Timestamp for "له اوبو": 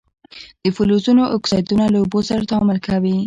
1.93-2.19